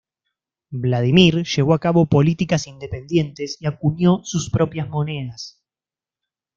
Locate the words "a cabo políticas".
1.75-2.65